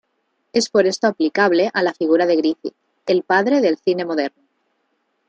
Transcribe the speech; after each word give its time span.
Es 0.51 0.67
por 0.67 0.87
esto 0.87 1.05
aplicable 1.05 1.69
a 1.75 1.83
la 1.83 1.93
figura 1.93 2.25
de 2.25 2.35
Griffith 2.35 2.73
""El 3.05 3.21
padre 3.21 3.61
del 3.61 3.77
cine 3.77 4.03
moderno"". 4.03 4.41